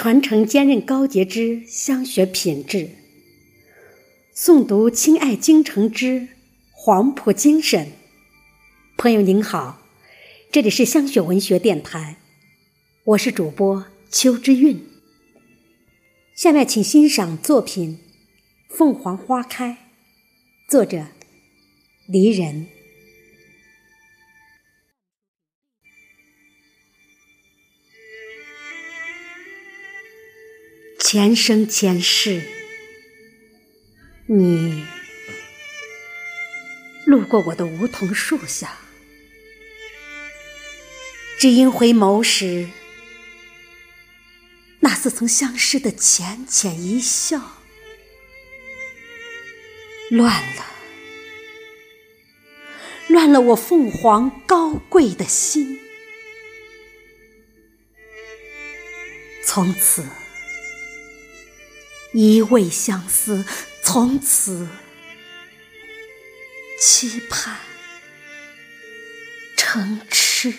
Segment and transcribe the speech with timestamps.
[0.00, 2.88] 传承坚韧高洁之香学品质，
[4.34, 6.28] 诵读亲爱京城之
[6.72, 7.88] 黄埔精神。
[8.96, 9.82] 朋友您好，
[10.50, 12.16] 这里是香雪文学电台，
[13.04, 14.82] 我是主播邱之韵。
[16.34, 17.98] 下面请欣赏作品
[18.74, 19.68] 《凤凰花开》，
[20.66, 21.08] 作者
[22.08, 22.68] 离人。
[31.12, 32.40] 前生前世，
[34.26, 34.86] 你
[37.04, 38.78] 路过我的梧桐树下，
[41.36, 42.68] 只因回眸时，
[44.78, 47.56] 那似曾相识的浅浅一笑，
[50.10, 50.64] 乱了，
[53.08, 55.80] 乱了我凤凰高贵的心，
[59.44, 60.06] 从此。
[62.12, 63.44] 一味相思，
[63.84, 64.68] 从此
[66.80, 67.56] 期盼
[69.56, 70.54] 成痴。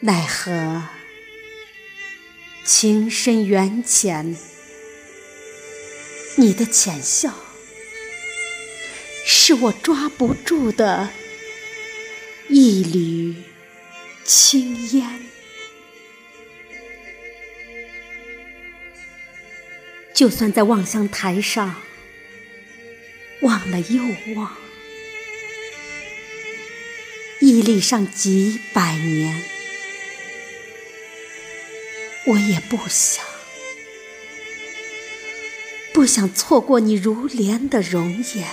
[0.00, 0.82] 奈何
[2.64, 4.36] 情深缘浅，
[6.36, 7.32] 你的浅笑
[9.24, 11.08] 是我抓不住的
[12.48, 13.42] 一缕
[14.24, 15.35] 青烟。
[20.16, 21.74] 就算在望乡台上
[23.42, 24.02] 望了又
[24.34, 24.56] 望，
[27.42, 29.42] 屹立上几百年，
[32.28, 33.22] 我也不想，
[35.92, 38.48] 不想错过你如莲的容颜。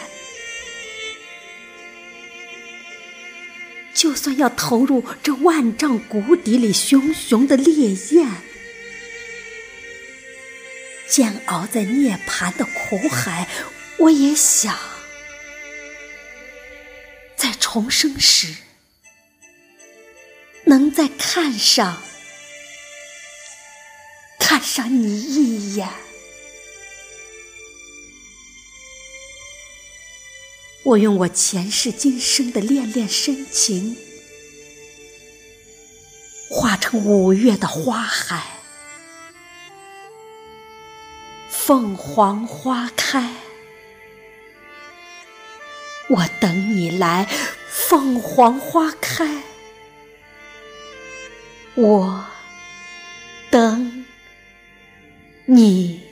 [3.94, 8.53] 就算要投入这万丈谷底里熊熊的烈焰。
[11.14, 13.48] 煎熬在涅槃的苦海，
[14.00, 14.76] 我也想，
[17.36, 18.56] 在重生时，
[20.66, 22.02] 能再看上，
[24.40, 25.88] 看上你一眼。
[30.84, 33.96] 我用我前世今生的恋恋深情，
[36.50, 38.63] 化成五月的花海。
[41.66, 43.36] 凤凰花开，
[46.10, 47.26] 我等你来。
[47.70, 49.44] 凤凰花开，
[51.76, 52.26] 我
[53.50, 54.06] 等
[55.46, 56.04] 你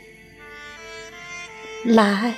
[1.84, 2.34] 来。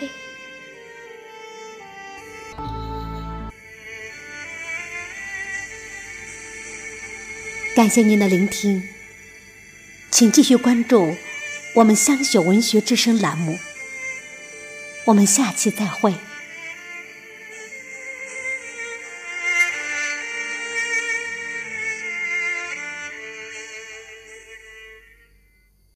[7.75, 8.90] 感谢您的聆听，
[10.09, 11.16] 请继续关注。
[11.75, 13.57] 我们香雪文学之声栏目，
[15.06, 16.13] 我们下期再会。